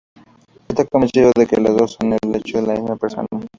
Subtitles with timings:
[0.67, 3.27] Está convencido de que las dos son, de hecho, la misma persona.